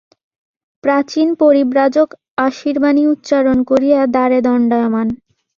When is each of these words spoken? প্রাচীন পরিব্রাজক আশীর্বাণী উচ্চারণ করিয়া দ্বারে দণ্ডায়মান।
প্রাচীন 0.83 1.27
পরিব্রাজক 1.41 2.09
আশীর্বাণী 2.39 3.03
উচ্চারণ 3.13 3.57
করিয়া 3.69 3.99
দ্বারে 4.07 4.39
দণ্ডায়মান। 4.45 5.07